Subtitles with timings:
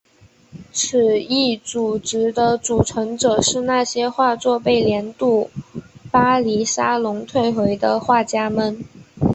[0.71, 5.51] 此一组织的组成者是那些画作被年度
[6.09, 8.83] 巴黎沙龙退回的画家们。